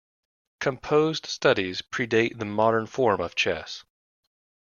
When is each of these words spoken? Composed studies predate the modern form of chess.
Composed 0.59 1.27
studies 1.27 1.83
predate 1.83 2.39
the 2.39 2.45
modern 2.45 2.87
form 2.87 3.21
of 3.21 3.35
chess. 3.35 3.85